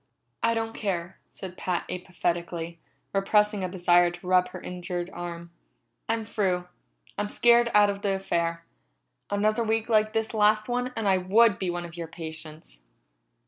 [0.41, 2.79] "I don't care," said Pat apathetically,
[3.13, 5.51] repressing a desire to rub her injured arm.
[6.09, 6.67] "I'm through.
[7.19, 8.65] I'm scared out of the affair.
[9.29, 12.81] Another week like this last one and I would be one of your patients."